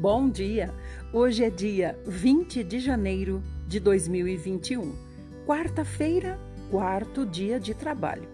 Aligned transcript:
Bom 0.00 0.30
dia! 0.30 0.72
Hoje 1.12 1.44
é 1.44 1.50
dia 1.50 1.94
20 2.06 2.64
de 2.64 2.80
janeiro 2.80 3.42
de 3.68 3.78
2021, 3.78 4.94
quarta-feira, 5.46 6.40
quarto 6.70 7.26
dia 7.26 7.60
de 7.60 7.74
trabalho. 7.74 8.26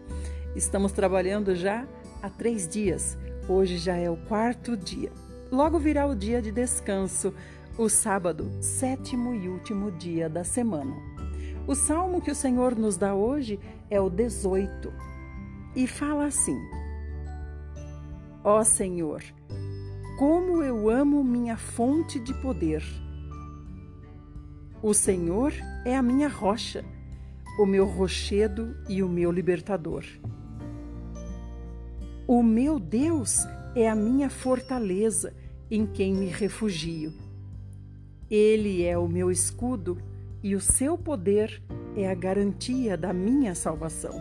Estamos 0.54 0.92
trabalhando 0.92 1.56
já 1.56 1.84
há 2.22 2.30
três 2.30 2.69
dias, 2.69 3.19
hoje 3.48 3.79
já 3.79 3.97
é 3.97 4.08
o 4.08 4.16
quarto 4.16 4.76
dia. 4.76 5.10
Logo 5.51 5.76
virá 5.76 6.06
o 6.06 6.15
dia 6.15 6.40
de 6.40 6.52
descanso, 6.52 7.34
o 7.76 7.88
sábado, 7.88 8.48
sétimo 8.60 9.35
e 9.35 9.48
último 9.48 9.90
dia 9.90 10.28
da 10.28 10.44
semana. 10.44 10.94
O 11.67 11.74
salmo 11.74 12.22
que 12.22 12.30
o 12.30 12.37
Senhor 12.37 12.76
nos 12.76 12.96
dá 12.96 13.12
hoje 13.12 13.58
é 13.90 14.01
o 14.01 14.08
18 14.08 14.92
e 15.74 15.88
fala 15.88 16.27
assim: 16.27 16.56
Ó 18.45 18.62
Senhor, 18.62 19.20
como 20.16 20.62
eu 20.62 20.88
amo 20.88 21.23
minha 21.23 21.59
fonte 21.59 22.19
de 22.19 22.33
poder. 22.33 22.83
O 24.83 24.95
Senhor 24.95 25.52
é 25.84 25.95
a 25.95 26.02
minha 26.02 26.29
rocha, 26.29 26.83
o 27.59 27.66
meu 27.66 27.84
rochedo 27.84 28.75
e 28.89 29.02
o 29.02 29.09
meu 29.09 29.30
libertador. 29.30 30.05
O 32.27 32.42
meu 32.42 32.80
Deus 32.80 33.47
é 33.75 33.89
a 33.89 33.95
minha 33.95 34.30
fortaleza, 34.30 35.34
em 35.70 35.87
quem 35.87 36.15
me 36.15 36.27
refugio. 36.27 37.12
Ele 38.30 38.84
é 38.84 38.97
o 38.97 39.06
meu 39.06 39.30
escudo 39.30 39.98
e 40.42 40.55
o 40.55 40.61
seu 40.61 40.97
poder 40.97 41.62
é 41.95 42.11
a 42.11 42.14
garantia 42.14 42.97
da 42.97 43.12
minha 43.12 43.55
salvação. 43.55 44.19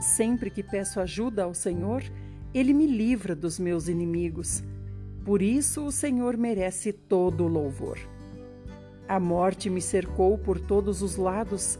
Sempre 0.00 0.50
que 0.50 0.62
peço 0.62 1.00
ajuda 1.00 1.44
ao 1.44 1.52
Senhor, 1.52 2.02
ele 2.54 2.72
me 2.72 2.86
livra 2.86 3.34
dos 3.34 3.58
meus 3.58 3.88
inimigos. 3.88 4.62
Por 5.24 5.42
isso 5.42 5.84
o 5.84 5.90
Senhor 5.90 6.36
merece 6.36 6.92
todo 6.92 7.44
o 7.44 7.48
louvor. 7.48 7.98
A 9.08 9.18
morte 9.18 9.68
me 9.68 9.82
cercou 9.82 10.38
por 10.38 10.60
todos 10.60 11.02
os 11.02 11.16
lados 11.16 11.78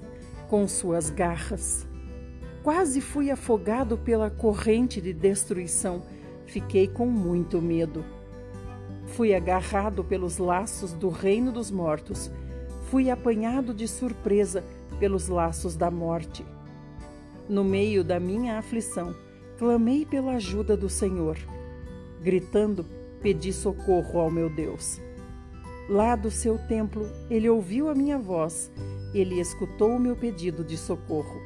com 0.49 0.67
suas 0.67 1.11
garras. 1.11 1.87
Quase 2.65 3.01
fui 3.01 3.31
afogado 3.31 3.97
pela 3.97 4.31
corrente 4.31 5.01
de 5.01 5.13
destruição. 5.13 6.03
Fiquei 6.45 6.89
com 6.89 7.07
muito 7.07 7.63
medo. 7.63 8.05
Fui 9.07 9.33
agarrado 9.33 10.03
pelos 10.03 10.39
laços 10.39 10.93
do 10.93 11.09
reino 11.09 11.53
dos 11.53 11.71
mortos. 11.71 12.33
Fui 12.91 13.11
apanhado 13.11 13.73
de 13.73 13.87
surpresa 13.87 14.65
pelos 14.99 15.29
laços 15.29 15.77
da 15.77 15.91
morte. 15.91 16.45
No 17.49 17.63
meio 17.63 18.03
da 18.03 18.19
minha 18.19 18.59
aflição, 18.59 19.15
clamei 19.65 20.05
pela 20.05 20.33
ajuda 20.33 20.77
do 20.77 20.91
Senhor. 20.91 21.39
Gritando, 22.21 22.85
pedi 23.23 23.51
socorro 23.51 24.21
ao 24.21 24.31
meu 24.31 24.51
Deus. 24.51 25.01
Lá 25.89 26.15
do 26.15 26.31
seu 26.31 26.59
templo, 26.69 27.09
ele 27.31 27.49
ouviu 27.49 27.89
a 27.89 27.95
minha 27.95 28.19
voz, 28.19 28.71
ele 29.15 29.41
escutou 29.41 29.97
o 29.97 29.99
meu 29.99 30.15
pedido 30.15 30.63
de 30.63 30.77
socorro. 30.77 31.41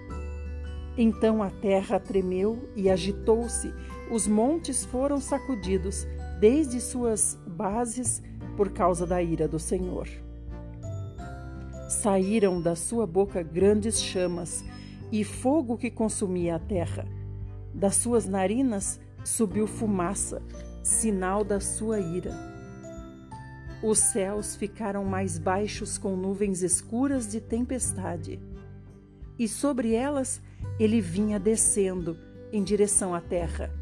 Então 0.97 1.41
a 1.45 1.49
terra 1.49 2.01
tremeu 2.01 2.69
e 2.75 2.91
agitou-se, 2.91 3.73
os 4.11 4.27
montes 4.27 4.85
foram 4.85 5.21
sacudidos, 5.21 6.05
desde 6.41 6.81
suas 6.81 7.39
bases, 7.47 8.21
por 8.57 8.71
causa 8.71 9.07
da 9.07 9.23
ira 9.23 9.47
do 9.47 9.61
Senhor. 9.61 10.09
Saíram 11.89 12.61
da 12.61 12.75
sua 12.75 13.07
boca 13.07 13.45
grandes 13.45 14.03
chamas 14.03 14.65
e 15.13 15.23
fogo 15.23 15.79
que 15.79 15.89
consumia 15.89 16.57
a 16.57 16.59
terra. 16.59 17.18
Das 17.79 17.95
suas 17.95 18.27
narinas 18.27 18.99
subiu 19.25 19.69
fumaça, 19.69 20.43
sinal 20.83 21.45
da 21.45 21.61
sua 21.61 22.01
ira. 22.01 22.33
Os 23.81 24.01
céus 24.01 24.57
ficaram 24.57 25.05
mais 25.05 25.39
baixos 25.39 25.97
com 25.97 26.17
nuvens 26.17 26.65
escuras 26.65 27.29
de 27.29 27.41
tempestade, 27.41 28.41
e 29.39 29.47
sobre 29.47 29.95
elas 29.95 30.43
ele 30.81 31.01
vinha 31.01 31.39
descendo 31.39 32.19
em 32.53 32.65
direção 32.65 33.15
à 33.15 33.21
terra. 33.21 33.73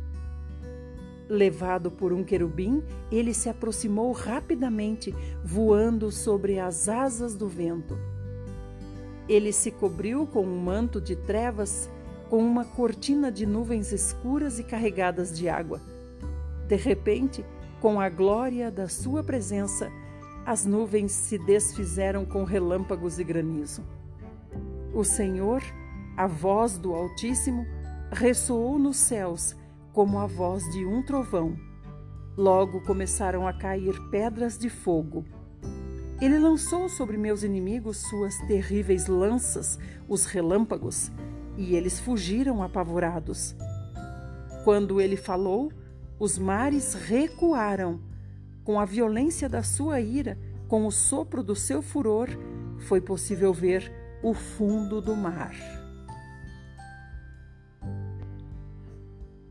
Levado 1.27 1.91
por 1.91 2.13
um 2.13 2.23
querubim, 2.23 2.83
ele 3.11 3.33
se 3.33 3.49
aproximou 3.49 4.13
rapidamente, 4.13 5.15
voando 5.43 6.13
sobre 6.13 6.59
as 6.59 6.87
asas 6.87 7.35
do 7.35 7.49
vento. 7.49 7.99
Ele 9.27 9.53
se 9.53 9.71
cobriu 9.71 10.27
com 10.27 10.45
um 10.45 10.61
manto 10.61 11.01
de 11.01 11.17
trevas 11.17 11.89
com 12.29 12.39
uma 12.39 12.65
cortina 12.65 13.31
de 13.31 13.47
nuvens 13.47 13.93
escuras 13.93 14.59
e 14.59 14.65
carregadas 14.65 15.37
de 15.37 15.49
água. 15.49 15.81
De 16.67 16.77
repente, 16.77 17.45
com 17.81 18.01
a 18.01 18.09
glória 18.09 18.71
da 18.71 18.89
sua 18.89 19.23
presença, 19.23 19.91
as 20.45 20.65
nuvens 20.65 21.13
se 21.13 21.39
desfizeram 21.39 22.25
com 22.25 22.45
relâmpagos 22.45 23.19
e 23.19 23.25
granizo. 23.25 23.83
O 24.95 25.05
Senhor, 25.05 25.63
a 26.17 26.27
voz 26.27 26.79
do 26.79 26.95
Altíssimo, 26.95 27.67
ressoou 28.11 28.79
nos 28.79 28.97
céus 28.97 29.55
como 29.93 30.19
a 30.19 30.27
voz 30.27 30.63
de 30.73 30.85
um 30.85 31.03
trovão. 31.03 31.57
Logo 32.37 32.81
começaram 32.83 33.47
a 33.47 33.53
cair 33.53 33.95
pedras 34.11 34.59
de 34.59 34.69
fogo. 34.69 35.25
Ele 36.21 36.39
lançou 36.39 36.89
sobre 36.89 37.17
meus 37.17 37.43
inimigos 37.43 37.99
suas 38.09 38.37
terríveis 38.47 39.07
lanças, 39.07 39.79
os 40.09 40.25
relâmpagos, 40.25 41.11
e 41.57 41.75
eles 41.75 41.99
fugiram 41.99 42.63
apavorados. 42.63 43.55
Quando 44.65 45.01
ele 45.01 45.17
falou, 45.17 45.73
os 46.19 46.39
mares 46.39 46.95
recuaram. 46.95 48.01
Com 48.65 48.81
a 48.81 48.85
violência 48.85 49.49
da 49.49 49.63
sua 49.63 50.01
ira, 50.01 50.37
com 50.69 50.87
o 50.87 50.91
sopro 50.91 51.43
do 51.43 51.55
seu 51.55 51.81
furor, 51.81 52.29
foi 52.81 53.01
possível 53.01 53.53
ver 53.53 53.93
o 54.23 54.35
fundo 54.35 55.01
do 55.01 55.15
mar. 55.15 55.55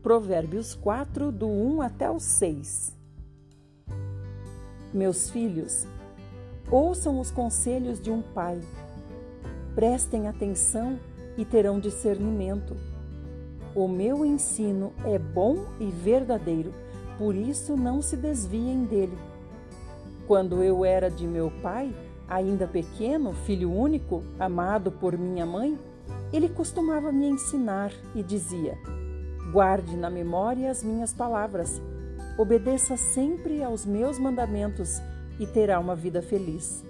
Provérbios 0.02 0.74
4, 0.74 1.32
do 1.32 1.48
1 1.48 1.82
até 1.82 2.10
o 2.10 2.20
6. 2.20 2.94
Meus 4.92 5.30
filhos, 5.30 5.86
ouçam 6.70 7.18
os 7.18 7.30
conselhos 7.30 8.00
de 8.00 8.10
um 8.10 8.22
pai. 8.22 8.60
Prestem 9.74 10.28
atenção 10.28 11.00
e 11.36 11.44
terão 11.44 11.78
discernimento. 11.78 12.76
O 13.74 13.86
meu 13.86 14.24
ensino 14.24 14.92
é 15.04 15.18
bom 15.18 15.66
e 15.78 15.86
verdadeiro, 15.90 16.72
por 17.18 17.34
isso 17.34 17.76
não 17.76 18.00
se 18.00 18.16
desviem 18.16 18.84
dele. 18.84 19.16
Quando 20.26 20.62
eu 20.62 20.84
era 20.84 21.10
de 21.10 21.26
meu 21.26 21.52
pai, 21.62 21.94
ainda 22.26 22.66
pequeno, 22.66 23.32
filho 23.32 23.70
único, 23.70 24.22
amado 24.38 24.90
por 24.90 25.16
minha 25.16 25.46
mãe, 25.46 25.78
ele 26.32 26.48
costumava 26.48 27.12
me 27.12 27.26
ensinar 27.28 27.92
e 28.14 28.22
dizia: 28.22 28.78
Guarde 29.52 29.96
na 29.96 30.10
memória 30.10 30.70
as 30.70 30.82
minhas 30.82 31.12
palavras, 31.12 31.80
obedeça 32.38 32.96
sempre 32.96 33.62
aos 33.62 33.86
meus 33.86 34.18
mandamentos 34.18 35.00
e 35.38 35.46
terá 35.46 35.78
uma 35.78 35.94
vida 35.94 36.22
feliz. 36.22 36.84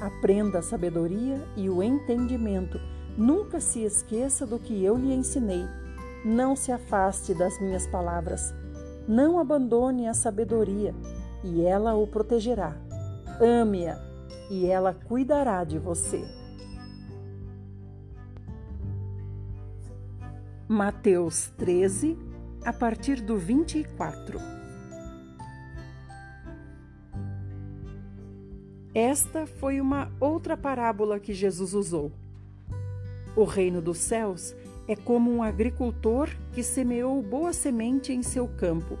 Aprenda 0.00 0.60
a 0.60 0.62
sabedoria 0.62 1.44
e 1.56 1.68
o 1.68 1.82
entendimento 1.82 2.80
Nunca 3.18 3.58
se 3.58 3.82
esqueça 3.82 4.46
do 4.46 4.60
que 4.60 4.84
eu 4.84 4.96
lhe 4.96 5.12
ensinei. 5.12 5.64
Não 6.24 6.54
se 6.54 6.70
afaste 6.70 7.34
das 7.34 7.60
minhas 7.60 7.84
palavras. 7.84 8.54
Não 9.08 9.40
abandone 9.40 10.06
a 10.06 10.14
sabedoria, 10.14 10.94
e 11.42 11.60
ela 11.62 11.96
o 11.96 12.06
protegerá. 12.06 12.76
Ame-a, 13.40 13.98
e 14.48 14.66
ela 14.66 14.94
cuidará 14.94 15.64
de 15.64 15.80
você. 15.80 16.24
Mateus 20.68 21.50
13, 21.56 22.16
a 22.64 22.72
partir 22.72 23.20
do 23.20 23.36
24. 23.36 24.38
Esta 28.94 29.44
foi 29.44 29.80
uma 29.80 30.08
outra 30.20 30.56
parábola 30.56 31.18
que 31.18 31.32
Jesus 31.32 31.74
usou. 31.74 32.12
O 33.36 33.44
reino 33.44 33.80
dos 33.80 33.98
céus 33.98 34.54
é 34.86 34.96
como 34.96 35.30
um 35.30 35.42
agricultor 35.42 36.28
que 36.52 36.62
semeou 36.62 37.22
boa 37.22 37.52
semente 37.52 38.12
em 38.12 38.22
seu 38.22 38.48
campo. 38.48 38.98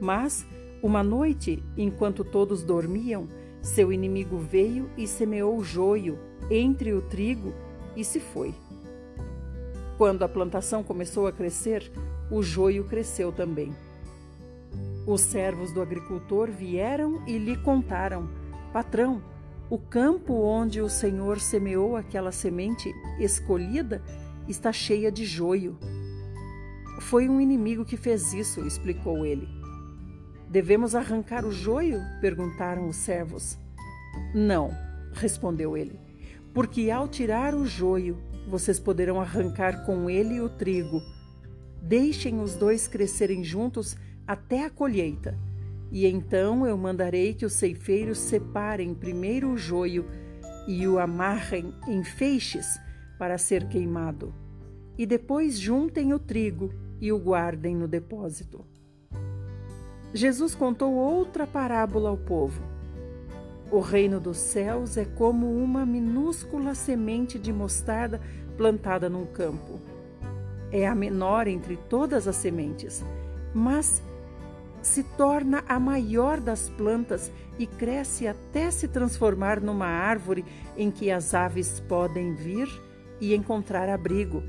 Mas, 0.00 0.44
uma 0.82 1.02
noite, 1.02 1.62
enquanto 1.76 2.24
todos 2.24 2.62
dormiam, 2.62 3.28
seu 3.60 3.92
inimigo 3.92 4.38
veio 4.38 4.90
e 4.96 5.06
semeou 5.06 5.62
joio 5.62 6.18
entre 6.50 6.92
o 6.92 7.02
trigo 7.02 7.54
e 7.94 8.04
se 8.04 8.18
foi. 8.18 8.54
Quando 9.96 10.24
a 10.24 10.28
plantação 10.28 10.82
começou 10.82 11.26
a 11.26 11.32
crescer, 11.32 11.92
o 12.30 12.42
joio 12.42 12.84
cresceu 12.84 13.30
também. 13.30 13.72
Os 15.06 15.20
servos 15.20 15.72
do 15.72 15.82
agricultor 15.82 16.50
vieram 16.50 17.22
e 17.26 17.38
lhe 17.38 17.56
contaram: 17.56 18.28
Patrão, 18.72 19.22
o 19.72 19.78
campo 19.78 20.34
onde 20.34 20.82
o 20.82 20.88
Senhor 20.90 21.40
semeou 21.40 21.96
aquela 21.96 22.30
semente 22.30 22.94
escolhida 23.18 24.02
está 24.46 24.70
cheia 24.70 25.10
de 25.10 25.24
joio. 25.24 25.78
Foi 27.00 27.26
um 27.26 27.40
inimigo 27.40 27.82
que 27.82 27.96
fez 27.96 28.34
isso, 28.34 28.66
explicou 28.66 29.24
ele. 29.24 29.48
Devemos 30.46 30.94
arrancar 30.94 31.46
o 31.46 31.50
joio? 31.50 32.02
perguntaram 32.20 32.86
os 32.86 32.96
servos. 32.96 33.56
Não, 34.34 34.76
respondeu 35.14 35.74
ele, 35.74 35.98
porque 36.52 36.90
ao 36.90 37.08
tirar 37.08 37.54
o 37.54 37.64
joio, 37.64 38.18
vocês 38.46 38.78
poderão 38.78 39.22
arrancar 39.22 39.86
com 39.86 40.10
ele 40.10 40.38
o 40.38 40.50
trigo. 40.50 41.00
Deixem 41.80 42.42
os 42.42 42.54
dois 42.56 42.86
crescerem 42.86 43.42
juntos 43.42 43.96
até 44.26 44.66
a 44.66 44.70
colheita. 44.70 45.34
E 45.92 46.06
então 46.06 46.66
eu 46.66 46.76
mandarei 46.78 47.34
que 47.34 47.44
os 47.44 47.52
ceifeiros 47.52 48.16
separem 48.16 48.94
primeiro 48.94 49.50
o 49.50 49.58
joio 49.58 50.06
e 50.66 50.88
o 50.88 50.98
amarrem 50.98 51.74
em 51.86 52.02
feixes 52.02 52.80
para 53.18 53.36
ser 53.36 53.68
queimado, 53.68 54.34
e 54.96 55.04
depois 55.04 55.58
juntem 55.58 56.14
o 56.14 56.18
trigo 56.18 56.72
e 56.98 57.12
o 57.12 57.18
guardem 57.18 57.76
no 57.76 57.86
depósito. 57.86 58.64
Jesus 60.14 60.54
contou 60.54 60.94
outra 60.94 61.46
parábola 61.46 62.08
ao 62.08 62.16
povo. 62.16 62.62
O 63.70 63.80
reino 63.80 64.18
dos 64.18 64.38
céus 64.38 64.96
é 64.96 65.04
como 65.04 65.62
uma 65.62 65.84
minúscula 65.84 66.74
semente 66.74 67.38
de 67.38 67.52
mostarda 67.52 68.20
plantada 68.56 69.10
num 69.10 69.26
campo. 69.26 69.78
É 70.70 70.86
a 70.86 70.94
menor 70.94 71.46
entre 71.48 71.76
todas 71.76 72.26
as 72.26 72.36
sementes, 72.36 73.04
mas 73.54 74.02
se 74.82 75.02
torna 75.02 75.64
a 75.68 75.78
maior 75.78 76.40
das 76.40 76.68
plantas 76.68 77.30
e 77.58 77.66
cresce 77.66 78.26
até 78.26 78.70
se 78.70 78.88
transformar 78.88 79.60
numa 79.60 79.86
árvore 79.86 80.44
em 80.76 80.90
que 80.90 81.10
as 81.10 81.32
aves 81.32 81.80
podem 81.80 82.34
vir 82.34 82.68
e 83.20 83.34
encontrar 83.34 83.88
abrigo. 83.88 84.42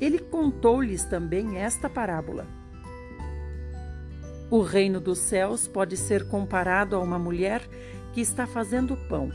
Ele 0.00 0.18
contou-lhes 0.18 1.04
também 1.04 1.58
esta 1.58 1.90
parábola. 1.90 2.46
O 4.48 4.62
reino 4.62 5.00
dos 5.00 5.18
céus 5.18 5.66
pode 5.66 5.96
ser 5.96 6.28
comparado 6.28 6.94
a 6.94 7.00
uma 7.00 7.18
mulher 7.18 7.60
que 8.12 8.20
está 8.20 8.46
fazendo 8.46 8.96
pão. 9.08 9.30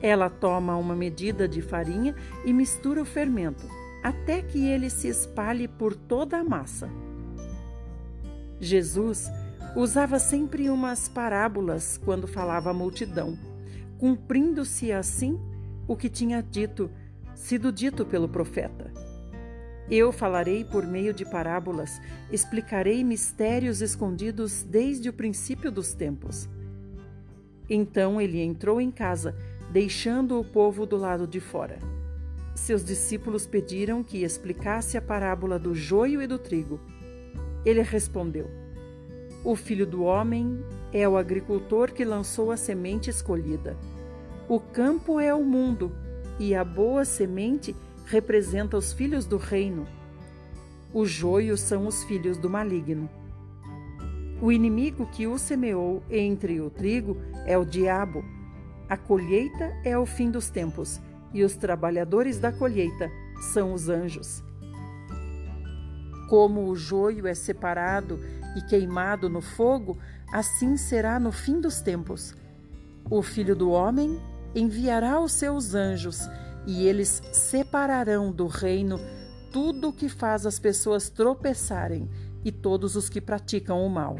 Ela 0.00 0.30
toma 0.30 0.76
uma 0.76 0.94
medida 0.94 1.48
de 1.48 1.60
farinha 1.60 2.14
e 2.44 2.52
mistura 2.52 3.02
o 3.02 3.04
fermento, 3.04 3.66
até 4.02 4.40
que 4.42 4.64
ele 4.66 4.88
se 4.88 5.08
espalhe 5.08 5.66
por 5.66 5.94
toda 5.94 6.38
a 6.38 6.44
massa. 6.44 6.88
Jesus 8.60 9.30
usava 9.74 10.18
sempre 10.18 10.70
umas 10.70 11.08
parábolas 11.08 11.98
quando 12.04 12.26
falava 12.26 12.70
à 12.70 12.74
multidão, 12.74 13.36
cumprindo-se 13.98 14.92
assim 14.92 15.38
o 15.86 15.96
que 15.96 16.08
tinha 16.08 16.42
dito, 16.42 16.90
sido 17.34 17.72
dito 17.72 18.04
pelo 18.06 18.28
profeta. 18.28 18.92
Eu 19.90 20.12
falarei 20.12 20.64
por 20.64 20.86
meio 20.86 21.12
de 21.12 21.24
parábolas, 21.24 22.00
explicarei 22.32 23.04
mistérios 23.04 23.82
escondidos 23.82 24.62
desde 24.62 25.10
o 25.10 25.12
princípio 25.12 25.70
dos 25.70 25.92
tempos. 25.92 26.48
Então 27.68 28.20
ele 28.20 28.40
entrou 28.40 28.80
em 28.80 28.90
casa, 28.90 29.36
deixando 29.70 30.40
o 30.40 30.44
povo 30.44 30.86
do 30.86 30.96
lado 30.96 31.26
de 31.26 31.40
fora. 31.40 31.78
Seus 32.54 32.84
discípulos 32.84 33.46
pediram 33.46 34.02
que 34.02 34.22
explicasse 34.22 34.96
a 34.96 35.02
parábola 35.02 35.58
do 35.58 35.74
joio 35.74 36.22
e 36.22 36.26
do 36.26 36.38
trigo. 36.38 36.80
Ele 37.64 37.82
respondeu: 37.82 38.50
O 39.44 39.56
filho 39.56 39.86
do 39.86 40.04
homem 40.04 40.64
é 40.92 41.08
o 41.08 41.16
agricultor 41.16 41.92
que 41.92 42.04
lançou 42.04 42.50
a 42.50 42.56
semente 42.56 43.10
escolhida. 43.10 43.76
O 44.48 44.60
campo 44.60 45.18
é 45.18 45.34
o 45.34 45.42
mundo, 45.42 45.92
e 46.38 46.54
a 46.54 46.62
boa 46.62 47.04
semente 47.04 47.74
representa 48.06 48.76
os 48.76 48.92
filhos 48.92 49.26
do 49.26 49.38
reino. 49.38 49.86
O 50.92 51.06
joio 51.06 51.56
são 51.56 51.86
os 51.86 52.04
filhos 52.04 52.36
do 52.36 52.50
maligno. 52.50 53.08
O 54.40 54.52
inimigo 54.52 55.06
que 55.06 55.26
o 55.26 55.38
semeou 55.38 56.02
entre 56.10 56.60
o 56.60 56.68
trigo 56.68 57.16
é 57.46 57.56
o 57.56 57.64
diabo. 57.64 58.22
A 58.88 58.96
colheita 58.96 59.74
é 59.82 59.98
o 59.98 60.04
fim 60.04 60.30
dos 60.30 60.50
tempos, 60.50 61.00
e 61.32 61.42
os 61.42 61.56
trabalhadores 61.56 62.38
da 62.38 62.52
colheita 62.52 63.10
são 63.52 63.72
os 63.72 63.88
anjos. 63.88 64.43
Como 66.28 66.68
o 66.68 66.76
joio 66.76 67.26
é 67.26 67.34
separado 67.34 68.18
e 68.56 68.62
queimado 68.62 69.28
no 69.28 69.40
fogo, 69.40 69.98
assim 70.32 70.76
será 70.76 71.18
no 71.18 71.30
fim 71.30 71.60
dos 71.60 71.80
tempos. 71.80 72.34
O 73.10 73.22
filho 73.22 73.54
do 73.54 73.70
homem 73.70 74.20
enviará 74.54 75.20
os 75.20 75.32
seus 75.32 75.74
anjos 75.74 76.28
e 76.66 76.86
eles 76.86 77.22
separarão 77.32 78.32
do 78.32 78.46
reino 78.46 78.98
tudo 79.52 79.90
o 79.90 79.92
que 79.92 80.08
faz 80.08 80.46
as 80.46 80.58
pessoas 80.58 81.08
tropeçarem 81.08 82.08
e 82.44 82.50
todos 82.50 82.96
os 82.96 83.08
que 83.08 83.20
praticam 83.20 83.84
o 83.84 83.90
mal. 83.90 84.18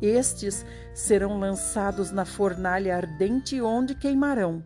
Estes 0.00 0.66
serão 0.92 1.38
lançados 1.38 2.10
na 2.10 2.24
fornalha 2.24 2.96
ardente 2.96 3.60
onde 3.60 3.94
queimarão. 3.94 4.62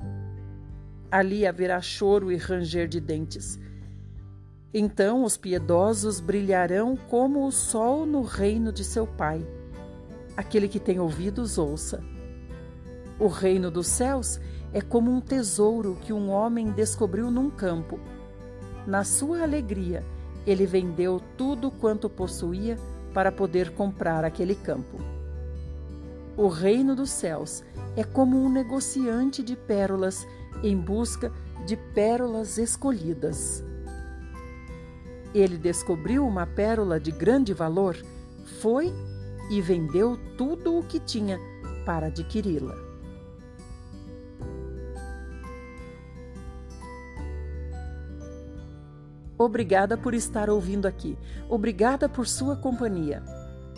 Ali 1.11 1.47
haverá 1.47 1.81
choro 1.81 2.33
e 2.33 2.37
ranger 2.37 2.89
de 2.89 3.01
dentes. 3.01 3.59
Então 4.73 5.25
os 5.25 5.37
piedosos 5.37 6.21
brilharão 6.21 6.95
como 6.95 7.47
o 7.47 7.51
sol 7.53 8.05
no 8.05 8.23
reino 8.23 8.71
de 8.71 8.85
seu 8.85 9.07
Pai. 9.07 9.47
Aquele 10.37 10.69
que 10.69 10.79
tem 10.79 11.01
ouvidos, 11.01 11.57
ouça. 11.57 12.03
O 13.19 13.29
reino 13.29 13.71
dos 13.71 13.87
céus 13.87 14.39
é 14.73 14.81
como 14.81 15.11
um 15.11 15.21
tesouro 15.21 15.97
que 16.03 16.13
um 16.13 16.31
homem 16.31 16.71
descobriu 16.71 17.31
num 17.31 17.49
campo. 17.51 17.99
Na 18.87 19.05
sua 19.05 19.43
alegria, 19.43 20.05
ele 20.47 20.67
vendeu 20.67 21.21
tudo 21.37 21.71
quanto 21.71 22.09
possuía 22.09 22.77
para 23.15 23.33
poder 23.33 23.71
comprar 23.71 24.25
aquele 24.25 24.55
campo. 24.55 24.99
O 26.37 26.47
reino 26.47 26.95
dos 26.95 27.11
céus 27.11 27.65
é 27.97 28.05
como 28.05 28.37
um 28.37 28.49
negociante 28.49 29.43
de 29.43 29.57
pérolas 29.57 30.27
em 30.63 30.77
busca 30.77 31.33
de 31.67 31.77
pérolas 31.77 32.59
escolhidas. 32.59 33.65
Ele 35.35 35.59
descobriu 35.59 36.27
uma 36.27 36.47
pérola 36.47 36.99
de 36.99 37.11
grande 37.11 37.53
valor, 37.53 37.97
foi 38.61 38.93
e 39.51 39.61
vendeu 39.61 40.19
tudo 40.37 40.79
o 40.79 40.83
que 40.83 40.99
tinha 40.99 41.39
para 41.85 42.07
adquiri-la. 42.07 42.89
Obrigada 49.39 49.97
por 49.97 50.15
estar 50.15 50.51
ouvindo 50.51 50.87
aqui. 50.87 51.17
Obrigada 51.49 52.09
por 52.09 52.27
sua 52.27 52.57
companhia. 52.57 53.23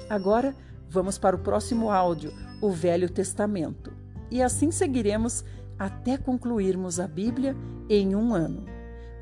Agora 0.08 0.56
vamos 0.88 1.18
para 1.18 1.36
o 1.36 1.38
próximo 1.38 1.90
áudio, 1.90 2.32
o 2.62 2.70
Velho 2.70 3.10
Testamento. 3.10 3.92
E 4.30 4.42
assim 4.42 4.70
seguiremos 4.70 5.44
até 5.78 6.16
concluirmos 6.16 6.98
a 6.98 7.06
Bíblia 7.06 7.54
em 7.88 8.16
um 8.16 8.34
ano. 8.34 8.69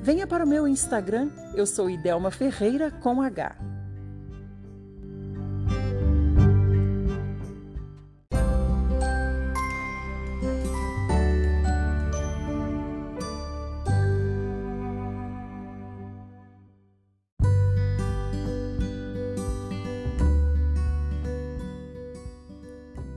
Venha 0.00 0.28
para 0.28 0.44
o 0.44 0.48
meu 0.48 0.66
Instagram, 0.68 1.28
eu 1.54 1.66
sou 1.66 1.90
Idelma 1.90 2.30
Ferreira 2.30 2.90
com 2.90 3.20
H. 3.20 3.56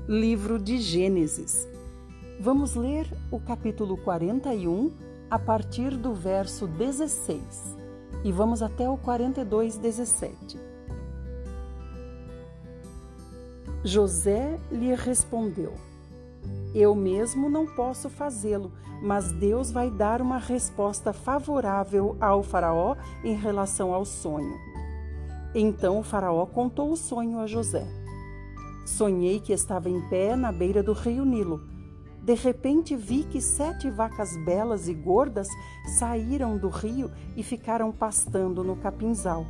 Livro 0.10 0.60
de 0.60 0.80
Gênesis. 0.80 1.66
Vamos 2.40 2.76
ler 2.76 3.08
o 3.32 3.40
capítulo 3.40 3.96
41 3.98 5.11
a 5.32 5.40
partir 5.40 5.96
do 5.96 6.14
verso 6.14 6.68
16 6.68 7.78
e 8.22 8.34
vamos 8.34 8.62
até 8.62 8.90
o 8.90 8.98
42, 8.98 9.78
17. 9.78 10.60
José 13.82 14.60
lhe 14.70 14.94
respondeu: 14.94 15.74
Eu 16.76 16.94
mesmo 16.94 17.50
não 17.50 17.66
posso 17.66 18.10
fazê-lo, 18.10 18.74
mas 19.02 19.32
Deus 19.32 19.72
vai 19.72 19.90
dar 19.90 20.22
uma 20.22 20.38
resposta 20.38 21.14
favorável 21.14 22.18
ao 22.20 22.44
Faraó 22.44 22.98
em 23.24 23.34
relação 23.34 23.94
ao 23.94 24.04
sonho. 24.04 24.60
Então 25.56 26.00
o 26.00 26.04
Faraó 26.04 26.46
contou 26.46 26.92
o 26.92 26.98
sonho 26.98 27.40
a 27.40 27.48
José. 27.48 27.88
Sonhei 28.86 29.40
que 29.40 29.54
estava 29.54 29.90
em 29.90 30.02
pé 30.10 30.36
na 30.36 30.52
beira 30.52 30.84
do 30.84 30.92
rio 30.92 31.24
Nilo 31.24 31.71
de 32.24 32.36
repente 32.36 32.96
vi 32.96 33.24
que 33.24 33.42
sete 33.42 33.90
vacas 33.90 34.38
belas 34.46 34.88
e 34.88 34.94
gordas 34.94 35.48
saíram 35.98 36.58
do 36.58 36.70
rio 36.70 37.10
e 37.36 37.42
ficaram 37.42 37.92
pastando 37.92 38.64
no 38.64 38.76
capinzal. 38.76 39.46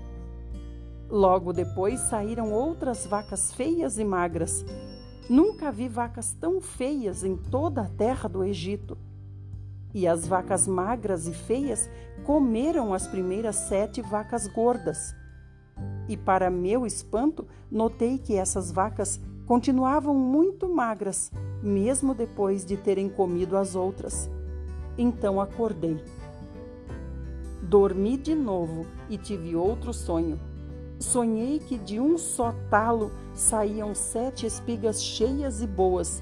Logo 1.09 1.51
depois 1.51 1.99
saíram 1.99 2.53
outras 2.53 3.05
vacas 3.05 3.53
feias 3.53 3.99
e 3.99 4.05
magras. 4.05 4.63
Nunca 5.29 5.69
vi 5.69 5.89
vacas 5.89 6.31
tão 6.31 6.61
feias 6.61 7.25
em 7.25 7.35
toda 7.35 7.81
a 7.81 7.89
terra 7.89 8.29
do 8.29 8.43
Egito. 8.43 8.97
E 9.93 10.07
as 10.07 10.25
vacas 10.25 10.65
magras 10.65 11.27
e 11.27 11.33
feias 11.33 11.89
comeram 12.25 12.93
as 12.93 13.07
primeiras 13.07 13.57
sete 13.57 14.01
vacas 14.01 14.47
gordas. 14.47 15.13
E 16.07 16.15
para 16.15 16.49
meu 16.49 16.85
espanto, 16.85 17.45
notei 17.69 18.17
que 18.17 18.35
essas 18.35 18.71
vacas 18.71 19.19
continuavam 19.45 20.15
muito 20.15 20.73
magras, 20.73 21.29
mesmo 21.61 22.13
depois 22.13 22.65
de 22.65 22.77
terem 22.77 23.09
comido 23.09 23.57
as 23.57 23.75
outras. 23.75 24.29
Então 24.97 25.39
acordei. 25.39 25.97
Dormi 27.61 28.17
de 28.17 28.35
novo 28.35 28.85
e 29.09 29.17
tive 29.17 29.55
outro 29.55 29.93
sonho. 29.93 30.39
Sonhei 30.99 31.59
que 31.59 31.77
de 31.77 31.99
um 31.99 32.17
só 32.17 32.53
talo 32.69 33.11
saíam 33.33 33.95
sete 33.95 34.45
espigas 34.45 35.03
cheias 35.03 35.61
e 35.61 35.67
boas. 35.67 36.21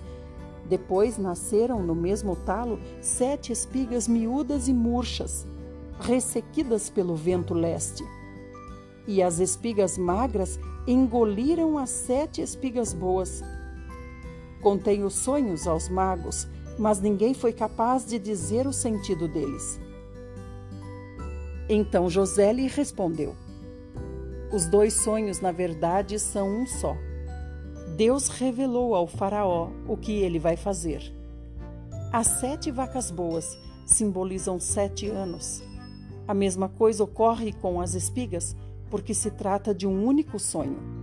Depois 0.68 1.18
nasceram 1.18 1.82
no 1.82 1.96
mesmo 1.96 2.36
talo 2.36 2.80
sete 3.02 3.52
espigas 3.52 4.08
miúdas 4.08 4.68
e 4.68 4.74
murchas, 4.74 5.48
ressequidas 6.00 6.90
pelo 6.90 7.16
vento 7.16 7.54
leste. 7.54 8.04
E 9.08 9.24
as 9.24 9.40
espigas 9.40 9.98
magras 9.98 10.60
engoliram 10.86 11.78
as 11.78 11.90
sete 11.90 12.42
espigas 12.42 12.94
boas. 12.94 13.44
Contei 14.62 15.04
os 15.04 15.14
sonhos 15.14 15.68
aos 15.68 15.88
magos, 15.88 16.48
mas 16.78 17.00
ninguém 17.00 17.34
foi 17.34 17.54
capaz 17.54 18.06
de 18.06 18.20
dizer 18.20 18.68
o 18.68 18.74
sentido 18.74 19.28
deles. 19.28 19.80
Então 21.70 22.10
José 22.10 22.52
lhe 22.52 22.68
respondeu: 22.68 23.36
Os 24.52 24.66
dois 24.66 24.94
sonhos, 24.94 25.40
na 25.40 25.52
verdade, 25.52 26.18
são 26.20 26.50
um 26.50 26.66
só. 26.66 26.98
Deus 27.96 28.28
revelou 28.30 28.96
ao 28.96 29.08
Faraó 29.08 29.70
o 29.88 29.96
que 29.96 30.14
ele 30.14 30.40
vai 30.40 30.56
fazer. 30.56 31.14
As 32.12 32.28
sete 32.28 32.72
vacas 32.72 33.12
boas 33.12 33.58
simbolizam 33.86 34.60
sete 34.60 35.08
anos. 35.08 35.62
A 36.28 36.34
mesma 36.34 36.70
coisa 36.70 37.04
ocorre 37.04 37.54
com 37.54 37.82
as 37.82 37.94
espigas, 37.94 38.56
porque 38.90 39.14
se 39.14 39.32
trata 39.32 39.74
de 39.74 39.86
um 39.86 40.06
único 40.06 40.40
sonho. 40.40 40.99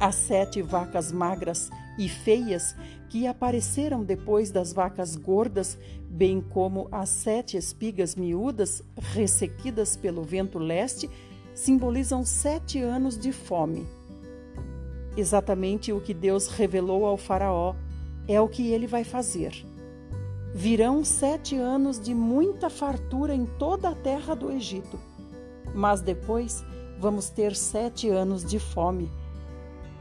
As 0.00 0.14
sete 0.14 0.62
vacas 0.62 1.12
magras 1.12 1.68
e 1.98 2.08
feias 2.08 2.74
que 3.10 3.26
apareceram 3.26 4.02
depois 4.02 4.50
das 4.50 4.72
vacas 4.72 5.14
gordas, 5.14 5.76
bem 6.08 6.40
como 6.40 6.88
as 6.90 7.10
sete 7.10 7.58
espigas 7.58 8.14
miúdas 8.14 8.82
ressequidas 8.96 9.96
pelo 9.96 10.22
vento 10.22 10.58
leste, 10.58 11.10
simbolizam 11.52 12.24
sete 12.24 12.80
anos 12.80 13.18
de 13.18 13.30
fome. 13.30 13.86
Exatamente 15.18 15.92
o 15.92 16.00
que 16.00 16.14
Deus 16.14 16.46
revelou 16.48 17.04
ao 17.04 17.18
Faraó 17.18 17.74
é 18.26 18.40
o 18.40 18.48
que 18.48 18.72
ele 18.72 18.86
vai 18.86 19.04
fazer. 19.04 19.52
Virão 20.54 21.04
sete 21.04 21.56
anos 21.56 22.00
de 22.00 22.14
muita 22.14 22.70
fartura 22.70 23.34
em 23.34 23.44
toda 23.44 23.90
a 23.90 23.94
terra 23.94 24.34
do 24.34 24.50
Egito, 24.50 24.98
mas 25.74 26.00
depois 26.00 26.64
vamos 26.98 27.28
ter 27.28 27.54
sete 27.54 28.08
anos 28.08 28.42
de 28.46 28.58
fome 28.58 29.10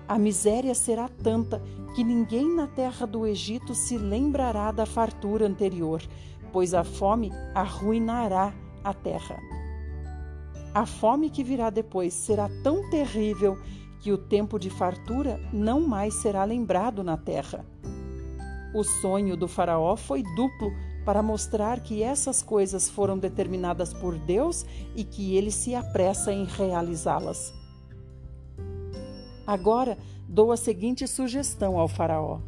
a 0.09 0.17
miséria 0.17 0.73
será 0.73 1.07
tanta 1.07 1.61
que 1.93 2.03
ninguém 2.03 2.55
na 2.55 2.65
terra 2.65 3.05
do 3.05 3.27
Egito 3.27 3.75
se 3.75 3.95
lembrará 3.95 4.71
da 4.71 4.83
fartura 4.83 5.45
anterior, 5.45 6.01
pois 6.51 6.73
a 6.73 6.83
fome 6.83 7.31
arruinará 7.53 8.51
a 8.83 8.91
terra. 8.91 9.39
A 10.73 10.83
fome 10.87 11.29
que 11.29 11.43
virá 11.43 11.69
depois 11.69 12.15
será 12.15 12.49
tão 12.63 12.89
terrível 12.89 13.55
que 13.99 14.11
o 14.11 14.17
tempo 14.17 14.57
de 14.57 14.71
fartura 14.71 15.39
não 15.53 15.81
mais 15.81 16.15
será 16.15 16.43
lembrado 16.43 17.03
na 17.03 17.15
terra. 17.15 17.63
O 18.73 18.83
sonho 18.83 19.37
do 19.37 19.47
Faraó 19.47 19.95
foi 19.95 20.23
duplo 20.35 20.71
para 21.05 21.21
mostrar 21.21 21.81
que 21.81 22.01
essas 22.01 22.41
coisas 22.41 22.89
foram 22.89 23.15
determinadas 23.15 23.93
por 23.93 24.17
Deus 24.17 24.65
e 24.95 25.03
que 25.03 25.35
ele 25.35 25.51
se 25.51 25.75
apressa 25.75 26.33
em 26.33 26.45
realizá-las. 26.45 27.58
Agora 29.49 29.97
dou 30.27 30.51
a 30.51 30.57
seguinte 30.57 31.07
sugestão 31.07 31.79
ao 31.79 31.87
Faraó. 31.87 32.39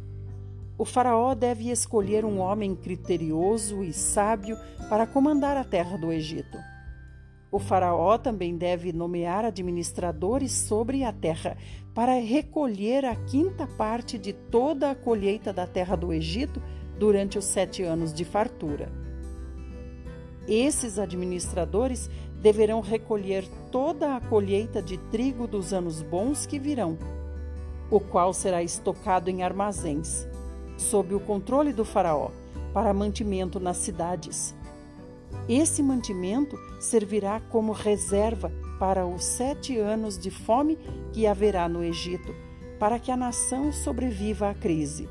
O 0.78 0.84
Faraó 0.84 1.34
deve 1.34 1.68
escolher 1.68 2.24
um 2.24 2.38
homem 2.38 2.76
criterioso 2.76 3.82
e 3.82 3.92
sábio 3.92 4.56
para 4.88 5.04
comandar 5.04 5.56
a 5.56 5.64
terra 5.64 5.98
do 5.98 6.12
Egito. 6.12 6.56
O 7.50 7.58
Faraó 7.58 8.16
também 8.18 8.56
deve 8.56 8.92
nomear 8.92 9.44
administradores 9.44 10.52
sobre 10.52 11.02
a 11.02 11.12
terra 11.12 11.56
para 11.92 12.20
recolher 12.20 13.04
a 13.04 13.16
quinta 13.16 13.66
parte 13.66 14.16
de 14.16 14.32
toda 14.32 14.92
a 14.92 14.94
colheita 14.94 15.52
da 15.52 15.66
terra 15.66 15.96
do 15.96 16.12
Egito 16.12 16.62
durante 17.00 17.36
os 17.36 17.46
sete 17.46 17.82
anos 17.82 18.14
de 18.14 18.24
fartura. 18.24 18.92
Esses 20.46 21.00
administradores 21.00 22.08
deverão 22.42 22.80
recolher 22.80 23.46
toda 23.70 24.16
a 24.16 24.20
colheita 24.20 24.82
de 24.82 24.98
trigo 24.98 25.46
dos 25.46 25.72
anos 25.72 26.02
bons 26.02 26.44
que 26.44 26.58
virão, 26.58 26.98
o 27.88 28.00
qual 28.00 28.34
será 28.34 28.62
estocado 28.64 29.30
em 29.30 29.44
armazéns, 29.44 30.26
sob 30.76 31.14
o 31.14 31.20
controle 31.20 31.72
do 31.72 31.84
Faraó, 31.84 32.30
para 32.74 32.92
mantimento 32.92 33.60
nas 33.60 33.76
cidades. 33.76 34.56
Esse 35.48 35.82
mantimento 35.82 36.58
servirá 36.80 37.40
como 37.48 37.70
reserva 37.70 38.50
para 38.78 39.06
os 39.06 39.22
sete 39.22 39.78
anos 39.78 40.18
de 40.18 40.30
fome 40.30 40.76
que 41.12 41.28
haverá 41.28 41.68
no 41.68 41.84
Egito, 41.84 42.34
para 42.78 42.98
que 42.98 43.12
a 43.12 43.16
nação 43.16 43.72
sobreviva 43.72 44.50
à 44.50 44.54
crise. 44.54 45.08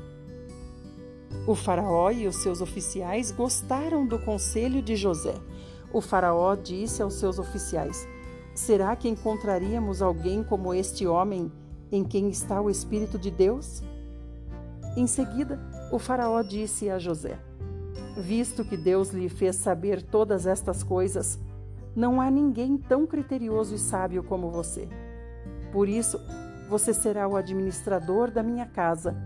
O 1.46 1.54
Faraó 1.54 2.10
e 2.10 2.26
os 2.26 2.42
seus 2.42 2.60
oficiais 2.60 3.30
gostaram 3.30 4.06
do 4.06 4.18
conselho 4.18 4.82
de 4.82 4.96
José 4.96 5.34
o 5.92 6.00
Faraó 6.00 6.54
disse 6.54 7.02
aos 7.02 7.14
seus 7.14 7.38
oficiais: 7.38 8.08
Será 8.54 8.94
que 8.96 9.08
encontraríamos 9.08 10.02
alguém 10.02 10.42
como 10.42 10.74
este 10.74 11.06
homem 11.06 11.50
em 11.90 12.04
quem 12.04 12.28
está 12.28 12.60
o 12.60 12.70
Espírito 12.70 13.18
de 13.18 13.30
Deus? 13.30 13.82
Em 14.96 15.06
seguida, 15.06 15.58
o 15.90 15.98
Faraó 15.98 16.42
disse 16.42 16.90
a 16.90 16.98
José: 16.98 17.38
Visto 18.16 18.64
que 18.64 18.76
Deus 18.76 19.10
lhe 19.10 19.28
fez 19.28 19.56
saber 19.56 20.02
todas 20.02 20.46
estas 20.46 20.82
coisas, 20.82 21.38
não 21.94 22.20
há 22.20 22.30
ninguém 22.30 22.76
tão 22.76 23.06
criterioso 23.06 23.74
e 23.74 23.78
sábio 23.78 24.22
como 24.22 24.50
você. 24.50 24.88
Por 25.72 25.88
isso, 25.88 26.20
você 26.68 26.92
será 26.92 27.26
o 27.28 27.36
administrador 27.36 28.30
da 28.30 28.42
minha 28.42 28.66
casa, 28.66 29.16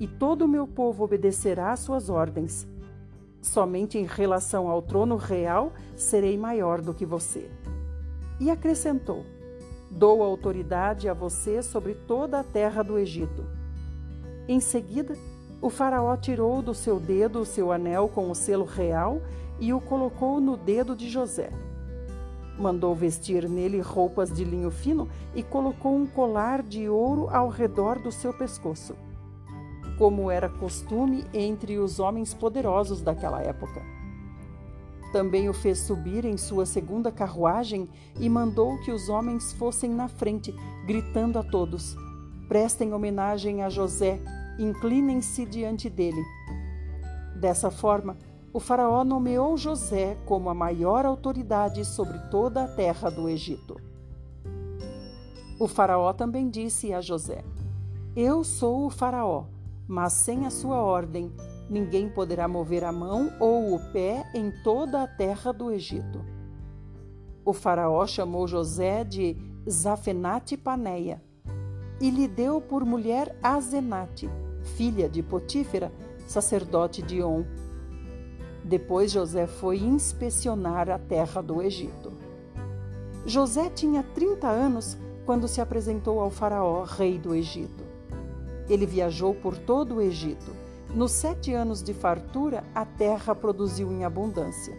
e 0.00 0.06
todo 0.06 0.42
o 0.42 0.48
meu 0.48 0.66
povo 0.66 1.04
obedecerá 1.04 1.72
às 1.72 1.80
suas 1.80 2.08
ordens. 2.08 2.66
Somente 3.48 3.96
em 3.96 4.04
relação 4.04 4.68
ao 4.68 4.82
trono 4.82 5.16
real 5.16 5.72
serei 5.96 6.36
maior 6.36 6.82
do 6.82 6.92
que 6.92 7.06
você. 7.06 7.50
E 8.38 8.50
acrescentou: 8.50 9.24
Dou 9.90 10.22
autoridade 10.22 11.08
a 11.08 11.14
você 11.14 11.62
sobre 11.62 11.94
toda 11.94 12.40
a 12.40 12.44
terra 12.44 12.82
do 12.82 12.98
Egito. 12.98 13.46
Em 14.46 14.60
seguida, 14.60 15.16
o 15.62 15.70
Faraó 15.70 16.14
tirou 16.14 16.60
do 16.60 16.74
seu 16.74 17.00
dedo 17.00 17.40
o 17.40 17.46
seu 17.46 17.72
anel 17.72 18.06
com 18.10 18.30
o 18.30 18.34
selo 18.34 18.66
real 18.66 19.22
e 19.58 19.72
o 19.72 19.80
colocou 19.80 20.42
no 20.42 20.54
dedo 20.54 20.94
de 20.94 21.08
José. 21.08 21.48
Mandou 22.58 22.94
vestir 22.94 23.48
nele 23.48 23.80
roupas 23.80 24.30
de 24.30 24.44
linho 24.44 24.70
fino 24.70 25.08
e 25.34 25.42
colocou 25.42 25.96
um 25.96 26.06
colar 26.06 26.62
de 26.62 26.86
ouro 26.86 27.30
ao 27.30 27.48
redor 27.48 27.98
do 27.98 28.12
seu 28.12 28.34
pescoço 28.34 28.94
como 29.98 30.30
era 30.30 30.48
costume 30.48 31.24
entre 31.34 31.76
os 31.78 31.98
homens 31.98 32.32
poderosos 32.32 33.02
daquela 33.02 33.42
época. 33.42 33.82
Também 35.12 35.48
o 35.48 35.54
fez 35.54 35.80
subir 35.80 36.24
em 36.24 36.36
sua 36.36 36.64
segunda 36.64 37.10
carruagem 37.10 37.88
e 38.20 38.28
mandou 38.28 38.78
que 38.78 38.92
os 38.92 39.08
homens 39.08 39.52
fossem 39.54 39.90
na 39.90 40.06
frente, 40.06 40.54
gritando 40.86 41.38
a 41.38 41.42
todos: 41.42 41.96
Prestem 42.46 42.92
homenagem 42.92 43.62
a 43.62 43.68
José, 43.68 44.20
inclinem-se 44.58 45.44
diante 45.44 45.90
dele. 45.90 46.22
Dessa 47.34 47.70
forma, 47.70 48.16
o 48.52 48.60
Faraó 48.60 49.02
nomeou 49.02 49.56
José 49.56 50.16
como 50.26 50.50
a 50.50 50.54
maior 50.54 51.06
autoridade 51.06 51.84
sobre 51.84 52.18
toda 52.30 52.64
a 52.64 52.68
terra 52.68 53.10
do 53.10 53.28
Egito. 53.28 53.80
O 55.58 55.66
Faraó 55.66 56.12
também 56.12 56.50
disse 56.50 56.92
a 56.92 57.00
José: 57.00 57.42
Eu 58.14 58.44
sou 58.44 58.86
o 58.86 58.90
Faraó 58.90 59.46
mas 59.88 60.12
sem 60.12 60.44
a 60.44 60.50
sua 60.50 60.82
ordem, 60.82 61.32
ninguém 61.68 62.10
poderá 62.10 62.46
mover 62.46 62.84
a 62.84 62.92
mão 62.92 63.32
ou 63.40 63.74
o 63.74 63.80
pé 63.90 64.30
em 64.34 64.52
toda 64.62 65.02
a 65.02 65.06
terra 65.06 65.50
do 65.50 65.72
Egito. 65.72 66.22
O 67.42 67.54
faraó 67.54 68.06
chamou 68.06 68.46
José 68.46 69.02
de 69.02 69.34
Zafenate 69.68 70.58
Paneia 70.58 71.22
e 71.98 72.10
lhe 72.10 72.28
deu 72.28 72.60
por 72.60 72.84
mulher 72.84 73.34
Azenate, 73.42 74.28
filha 74.76 75.08
de 75.08 75.22
Potífera, 75.22 75.90
sacerdote 76.26 77.00
de 77.00 77.22
On. 77.22 77.44
Depois 78.62 79.10
José 79.10 79.46
foi 79.46 79.78
inspecionar 79.78 80.90
a 80.90 80.98
terra 80.98 81.40
do 81.40 81.62
Egito. 81.62 82.12
José 83.24 83.70
tinha 83.70 84.02
30 84.02 84.46
anos 84.46 84.98
quando 85.24 85.48
se 85.48 85.60
apresentou 85.60 86.20
ao 86.20 86.30
faraó, 86.30 86.84
rei 86.84 87.18
do 87.18 87.34
Egito. 87.34 87.87
Ele 88.68 88.86
viajou 88.86 89.34
por 89.34 89.56
todo 89.56 89.96
o 89.96 90.00
Egito. 90.00 90.50
Nos 90.94 91.12
sete 91.12 91.52
anos 91.52 91.82
de 91.82 91.92
fartura, 91.92 92.64
a 92.74 92.84
terra 92.84 93.34
produziu 93.34 93.92
em 93.92 94.04
abundância. 94.04 94.76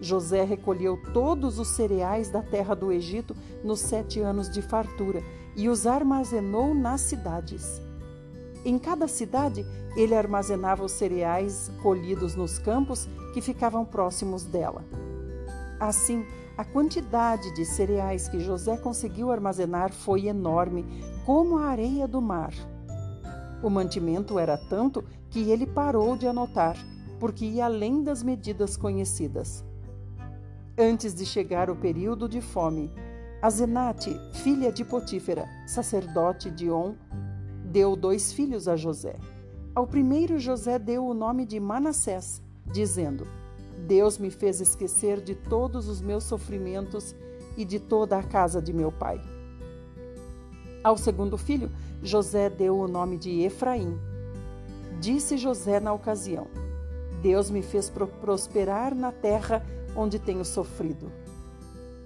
José 0.00 0.44
recolheu 0.44 0.98
todos 1.12 1.58
os 1.58 1.68
cereais 1.68 2.30
da 2.30 2.42
terra 2.42 2.74
do 2.74 2.90
Egito 2.90 3.36
nos 3.62 3.80
sete 3.80 4.20
anos 4.20 4.50
de 4.50 4.62
fartura 4.62 5.22
e 5.56 5.68
os 5.68 5.86
armazenou 5.86 6.74
nas 6.74 7.02
cidades. 7.02 7.80
Em 8.64 8.78
cada 8.78 9.08
cidade, 9.08 9.66
ele 9.96 10.14
armazenava 10.14 10.84
os 10.84 10.92
cereais 10.92 11.70
colhidos 11.82 12.34
nos 12.34 12.58
campos 12.58 13.08
que 13.34 13.40
ficavam 13.40 13.84
próximos 13.84 14.44
dela. 14.44 14.84
Assim, 15.78 16.24
a 16.56 16.64
quantidade 16.64 17.54
de 17.54 17.64
cereais 17.64 18.28
que 18.28 18.38
José 18.38 18.76
conseguiu 18.76 19.30
armazenar 19.30 19.92
foi 19.92 20.26
enorme, 20.26 20.84
como 21.24 21.58
a 21.58 21.66
areia 21.66 22.06
do 22.06 22.20
mar. 22.20 22.52
O 23.62 23.68
mantimento 23.68 24.38
era 24.38 24.56
tanto 24.56 25.04
que 25.28 25.50
ele 25.50 25.66
parou 25.66 26.16
de 26.16 26.26
anotar, 26.26 26.76
porque 27.18 27.44
ia 27.44 27.66
além 27.66 28.02
das 28.02 28.22
medidas 28.22 28.76
conhecidas. 28.76 29.64
Antes 30.78 31.14
de 31.14 31.26
chegar 31.26 31.68
o 31.68 31.76
período 31.76 32.28
de 32.28 32.40
fome, 32.40 32.90
Azenate, 33.42 34.18
filha 34.34 34.70
de 34.70 34.84
Potífera, 34.84 35.46
sacerdote 35.66 36.50
de 36.50 36.70
On, 36.70 36.94
deu 37.64 37.96
dois 37.96 38.32
filhos 38.32 38.68
a 38.68 38.76
José. 38.76 39.16
Ao 39.74 39.86
primeiro, 39.86 40.38
José 40.38 40.78
deu 40.78 41.06
o 41.06 41.14
nome 41.14 41.46
de 41.46 41.58
Manassés, 41.60 42.42
dizendo: 42.66 43.26
Deus 43.86 44.18
me 44.18 44.30
fez 44.30 44.60
esquecer 44.60 45.20
de 45.20 45.34
todos 45.34 45.88
os 45.88 46.00
meus 46.00 46.24
sofrimentos 46.24 47.14
e 47.56 47.64
de 47.64 47.78
toda 47.78 48.18
a 48.18 48.22
casa 48.22 48.60
de 48.60 48.72
meu 48.72 48.92
pai. 48.92 49.20
Ao 50.82 50.96
segundo 50.96 51.36
filho, 51.36 51.70
José 52.02 52.48
deu 52.48 52.78
o 52.78 52.88
nome 52.88 53.18
de 53.18 53.42
Efraim. 53.42 53.98
Disse 54.98 55.36
José 55.36 55.78
na 55.78 55.92
ocasião: 55.92 56.46
Deus 57.20 57.50
me 57.50 57.60
fez 57.60 57.90
prosperar 57.90 58.94
na 58.94 59.12
terra 59.12 59.62
onde 59.94 60.18
tenho 60.18 60.44
sofrido. 60.44 61.12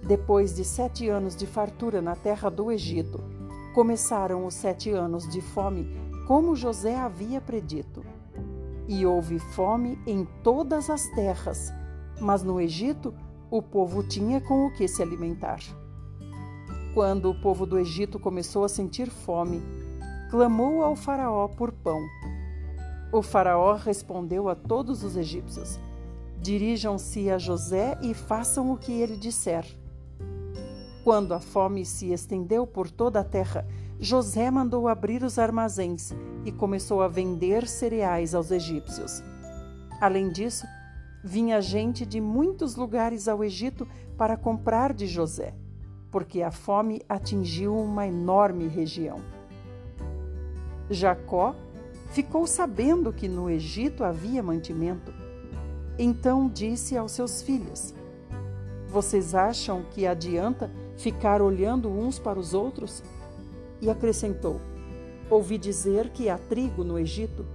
Depois 0.03 0.53
de 0.53 0.65
sete 0.65 1.07
anos 1.07 1.35
de 1.35 1.47
fartura 1.47 2.01
na 2.01 2.15
terra 2.15 2.49
do 2.49 2.69
Egito, 2.69 3.23
começaram 3.73 4.45
os 4.45 4.53
sete 4.53 4.91
anos 4.91 5.27
de 5.29 5.41
fome, 5.41 5.89
como 6.27 6.55
José 6.55 6.95
havia 6.95 7.39
predito. 7.39 8.03
E 8.87 9.05
houve 9.05 9.39
fome 9.39 9.97
em 10.05 10.27
todas 10.43 10.89
as 10.89 11.07
terras, 11.15 11.71
mas 12.19 12.43
no 12.43 12.59
Egito 12.59 13.13
o 13.49 13.61
povo 13.61 14.03
tinha 14.03 14.41
com 14.41 14.67
o 14.67 14.73
que 14.73 14.87
se 14.87 15.01
alimentar. 15.01 15.59
Quando 16.95 17.29
o 17.29 17.35
povo 17.35 17.65
do 17.65 17.77
Egito 17.77 18.17
começou 18.17 18.63
a 18.63 18.69
sentir 18.69 19.09
fome, 19.09 19.61
clamou 20.31 20.81
ao 20.81 20.95
Faraó 20.95 21.45
por 21.45 21.73
pão. 21.73 21.99
O 23.11 23.21
Faraó 23.21 23.73
respondeu 23.73 24.47
a 24.47 24.55
todos 24.55 25.03
os 25.03 25.17
egípcios: 25.17 25.77
Dirijam-se 26.39 27.29
a 27.29 27.37
José 27.37 27.97
e 28.01 28.13
façam 28.13 28.71
o 28.71 28.77
que 28.77 28.93
ele 28.93 29.17
disser. 29.17 29.65
Quando 31.03 31.33
a 31.33 31.39
fome 31.41 31.83
se 31.83 32.13
estendeu 32.13 32.65
por 32.65 32.89
toda 32.89 33.19
a 33.19 33.25
terra, 33.25 33.67
José 33.99 34.49
mandou 34.49 34.87
abrir 34.87 35.21
os 35.21 35.37
armazéns 35.37 36.13
e 36.45 36.51
começou 36.53 37.01
a 37.01 37.09
vender 37.09 37.67
cereais 37.67 38.33
aos 38.33 38.51
egípcios. 38.51 39.21
Além 39.99 40.29
disso, 40.29 40.65
vinha 41.21 41.59
gente 41.59 42.05
de 42.05 42.21
muitos 42.21 42.77
lugares 42.77 43.27
ao 43.27 43.43
Egito 43.43 43.85
para 44.17 44.37
comprar 44.37 44.93
de 44.93 45.07
José, 45.07 45.53
porque 46.11 46.41
a 46.41 46.51
fome 46.51 47.01
atingiu 47.07 47.77
uma 47.77 48.07
enorme 48.07 48.67
região. 48.67 49.19
Jacó 50.89 51.55
ficou 52.11 52.45
sabendo 52.45 53.11
que 53.11 53.27
no 53.27 53.49
Egito 53.49 54.03
havia 54.03 54.41
mantimento 54.41 55.25
então 55.97 56.49
disse 56.49 56.97
aos 56.97 57.13
seus 57.13 57.41
filhos: 57.41 57.93
Vocês 58.87 59.33
acham 59.33 59.83
que 59.91 60.05
adianta 60.05 60.69
ficar 60.97 61.41
olhando 61.41 61.89
uns 61.89 62.19
para 62.19 62.39
os 62.39 62.53
outros? 62.53 63.01
E 63.81 63.89
acrescentou: 63.89 64.59
Ouvi 65.29 65.57
dizer 65.57 66.09
que 66.09 66.29
há 66.29 66.37
trigo 66.37 66.83
no 66.83 66.99
Egito. 66.99 67.45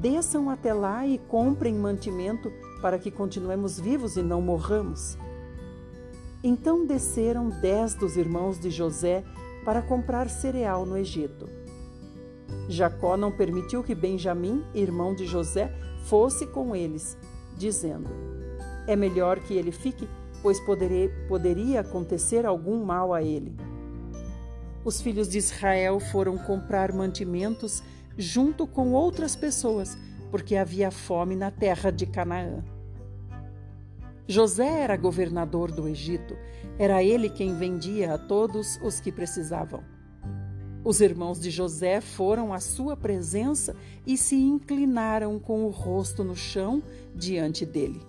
Desçam 0.00 0.50
até 0.50 0.74
lá 0.74 1.06
e 1.06 1.18
comprem 1.18 1.74
mantimento 1.74 2.52
para 2.82 2.98
que 2.98 3.12
continuemos 3.12 3.78
vivos 3.78 4.16
e 4.16 4.22
não 4.22 4.42
morramos. 4.42 5.16
Então 6.46 6.84
desceram 6.84 7.48
dez 7.48 7.94
dos 7.94 8.18
irmãos 8.18 8.60
de 8.60 8.68
José 8.70 9.24
para 9.64 9.80
comprar 9.80 10.28
cereal 10.28 10.84
no 10.84 10.94
Egito. 10.94 11.48
Jacó 12.68 13.16
não 13.16 13.32
permitiu 13.32 13.82
que 13.82 13.94
Benjamim, 13.94 14.62
irmão 14.74 15.14
de 15.14 15.24
José, 15.24 15.72
fosse 16.04 16.46
com 16.46 16.76
eles, 16.76 17.16
dizendo: 17.56 18.10
É 18.86 18.94
melhor 18.94 19.40
que 19.40 19.54
ele 19.54 19.72
fique, 19.72 20.06
pois 20.42 20.60
poderia, 20.60 21.10
poderia 21.26 21.80
acontecer 21.80 22.44
algum 22.44 22.84
mal 22.84 23.14
a 23.14 23.22
ele. 23.22 23.56
Os 24.84 25.00
filhos 25.00 25.30
de 25.30 25.38
Israel 25.38 25.98
foram 25.98 26.36
comprar 26.36 26.92
mantimentos 26.92 27.82
junto 28.18 28.66
com 28.66 28.92
outras 28.92 29.34
pessoas, 29.34 29.96
porque 30.30 30.56
havia 30.56 30.90
fome 30.90 31.36
na 31.36 31.50
terra 31.50 31.90
de 31.90 32.04
Canaã. 32.04 32.62
José 34.26 34.80
era 34.80 34.96
governador 34.96 35.70
do 35.70 35.86
Egito, 35.86 36.36
era 36.78 37.02
ele 37.02 37.28
quem 37.28 37.54
vendia 37.54 38.14
a 38.14 38.18
todos 38.18 38.78
os 38.82 38.98
que 38.98 39.12
precisavam. 39.12 39.84
Os 40.82 41.00
irmãos 41.00 41.40
de 41.40 41.50
José 41.50 42.00
foram 42.00 42.52
à 42.52 42.60
sua 42.60 42.96
presença 42.96 43.76
e 44.06 44.16
se 44.16 44.36
inclinaram 44.36 45.38
com 45.38 45.64
o 45.64 45.70
rosto 45.70 46.24
no 46.24 46.34
chão 46.34 46.82
diante 47.14 47.66
dele. 47.66 48.00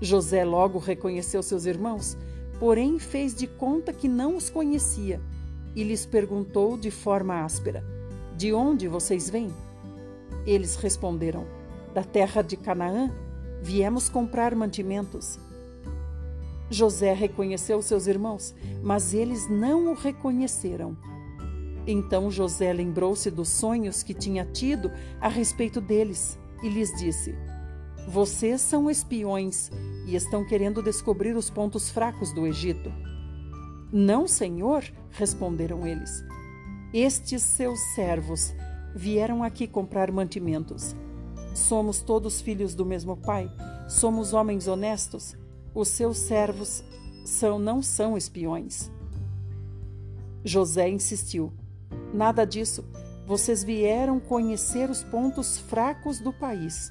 José 0.00 0.44
logo 0.44 0.78
reconheceu 0.78 1.42
seus 1.42 1.66
irmãos, 1.66 2.16
porém 2.58 2.98
fez 2.98 3.34
de 3.34 3.46
conta 3.46 3.92
que 3.92 4.08
não 4.08 4.36
os 4.36 4.48
conhecia 4.48 5.20
e 5.74 5.82
lhes 5.82 6.06
perguntou 6.06 6.78
de 6.78 6.90
forma 6.90 7.44
áspera: 7.44 7.84
De 8.36 8.52
onde 8.52 8.88
vocês 8.88 9.28
vêm? 9.28 9.52
Eles 10.46 10.76
responderam: 10.76 11.46
Da 11.92 12.02
terra 12.02 12.42
de 12.42 12.56
Canaã. 12.56 13.10
Viemos 13.62 14.08
comprar 14.08 14.54
mantimentos. 14.54 15.38
José 16.70 17.12
reconheceu 17.12 17.80
seus 17.80 18.06
irmãos, 18.06 18.54
mas 18.82 19.14
eles 19.14 19.48
não 19.48 19.90
o 19.90 19.94
reconheceram. 19.94 20.96
Então 21.86 22.30
José 22.30 22.72
lembrou-se 22.72 23.30
dos 23.30 23.48
sonhos 23.48 24.02
que 24.02 24.12
tinha 24.12 24.44
tido 24.44 24.92
a 25.20 25.28
respeito 25.28 25.80
deles 25.80 26.38
e 26.62 26.68
lhes 26.68 26.92
disse: 26.98 27.34
Vocês 28.06 28.60
são 28.60 28.90
espiões 28.90 29.70
e 30.06 30.14
estão 30.14 30.44
querendo 30.44 30.82
descobrir 30.82 31.34
os 31.34 31.48
pontos 31.48 31.88
fracos 31.88 32.32
do 32.32 32.46
Egito. 32.46 32.92
Não, 33.90 34.28
senhor, 34.28 34.84
responderam 35.10 35.86
eles. 35.86 36.22
Estes 36.92 37.42
seus 37.42 37.80
servos 37.94 38.54
vieram 38.94 39.42
aqui 39.42 39.66
comprar 39.66 40.12
mantimentos. 40.12 40.94
Somos 41.54 42.00
todos 42.00 42.40
filhos 42.40 42.74
do 42.74 42.84
mesmo 42.84 43.16
pai, 43.16 43.50
somos 43.88 44.32
homens 44.32 44.68
honestos. 44.68 45.36
Os 45.74 45.88
seus 45.88 46.18
servos 46.18 46.82
são 47.24 47.58
não 47.58 47.82
são 47.82 48.16
espiões. 48.16 48.90
José 50.44 50.88
insistiu: 50.88 51.52
Nada 52.12 52.44
disso. 52.44 52.84
Vocês 53.26 53.62
vieram 53.62 54.18
conhecer 54.18 54.88
os 54.88 55.04
pontos 55.04 55.58
fracos 55.58 56.18
do 56.18 56.32
país. 56.32 56.90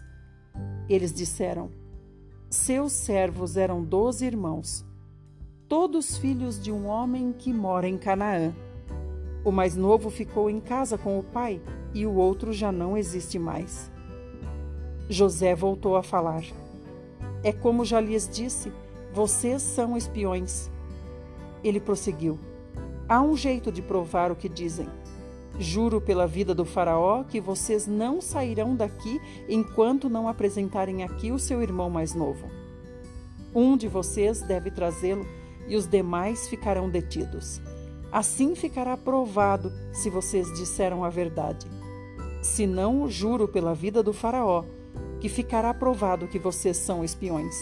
Eles 0.88 1.12
disseram: 1.12 1.72
Seus 2.50 2.92
servos 2.92 3.58
eram 3.58 3.84
doze 3.84 4.26
irmãos, 4.26 4.86
todos 5.68 6.18
filhos 6.18 6.62
de 6.62 6.72
um 6.72 6.86
homem 6.86 7.34
que 7.34 7.52
mora 7.52 7.88
em 7.88 7.98
Canaã. 7.98 8.54
O 9.44 9.52
mais 9.52 9.76
novo 9.76 10.10
ficou 10.10 10.50
em 10.50 10.60
casa 10.60 10.98
com 10.98 11.18
o 11.18 11.24
pai 11.24 11.62
e 11.94 12.06
o 12.06 12.14
outro 12.14 12.54
já 12.54 12.72
não 12.72 12.96
existe 12.96 13.40
mais. 13.40 13.92
José 15.10 15.56
voltou 15.56 15.96
a 15.96 16.04
falar: 16.04 16.44
É 17.44 17.52
como 17.54 17.86
já 17.86 18.00
lhes 18.00 18.28
disse, 18.28 18.72
vocês 19.14 19.62
são 19.62 19.96
espiões. 19.96 20.70
Ele 21.64 21.80
prosseguiu: 21.80 22.38
Há 23.08 23.22
um 23.22 23.36
jeito 23.36 23.72
de 23.72 23.82
provar 23.82 24.32
o 24.32 24.36
que 24.36 24.50
dizem. 24.50 24.88
Juro 25.60 26.00
pela 26.00 26.28
vida 26.28 26.54
do 26.54 26.66
Faraó 26.66 27.24
que 27.24 27.42
vocês 27.42 27.88
não 27.88 28.22
sairão 28.22 28.76
daqui 28.76 29.20
enquanto 29.50 30.10
não 30.10 30.28
apresentarem 30.28 31.04
aqui 31.04 31.32
o 31.32 31.40
seu 31.40 31.64
irmão 31.64 31.90
mais 31.90 32.14
novo. 32.14 32.48
Um 33.56 33.76
de 33.76 33.88
vocês 33.88 34.42
deve 34.42 34.70
trazê-lo 34.70 35.26
e 35.68 35.76
os 35.76 35.88
demais 35.88 36.48
ficarão 36.48 36.90
detidos. 36.90 37.60
Assim 38.12 38.56
ficará 38.56 38.96
provado 38.96 39.72
se 39.92 40.10
vocês 40.10 40.54
disseram 40.54 41.04
a 41.04 41.10
verdade. 41.10 41.66
Se 42.42 42.68
não, 42.68 43.10
juro 43.10 43.48
pela 43.48 43.74
vida 43.74 44.04
do 44.04 44.14
Faraó 44.14 44.64
que 45.20 45.30
ficará 45.30 45.74
provado 45.74 46.28
que 46.28 46.40
vocês 46.40 46.78
são 46.78 47.04
espiões. 47.04 47.56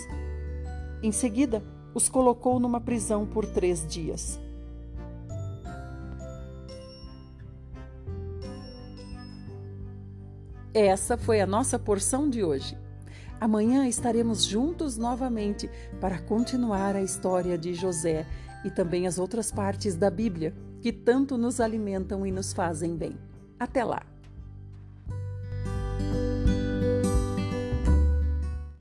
Em 1.02 1.12
seguida, 1.12 1.64
os 1.94 2.10
colocou 2.10 2.60
numa 2.60 2.82
prisão 2.82 3.26
por 3.26 3.46
três 3.46 3.86
dias. 3.88 4.40
Essa 10.74 11.18
foi 11.18 11.40
a 11.40 11.48
nossa 11.48 11.80
porção 11.80 12.30
de 12.30 12.44
hoje. 12.44 12.78
Amanhã 13.40 13.88
estaremos 13.88 14.44
juntos 14.44 14.98
novamente 14.98 15.70
para 16.02 16.20
continuar 16.20 16.96
a 16.96 17.02
história 17.02 17.58
de 17.58 17.74
José 17.74 18.26
e 18.66 18.70
também 18.70 19.08
as 19.08 19.18
outras 19.18 19.52
partes 19.52 19.96
da 19.96 20.10
Bíblia 20.10 20.54
que 20.82 20.92
tanto 20.92 21.38
nos 21.38 21.62
alimentam 21.62 22.26
e 22.26 22.32
nos 22.32 22.52
fazem 22.52 22.96
bem. 22.96 23.18
Até 23.58 23.84
lá! 23.84 24.15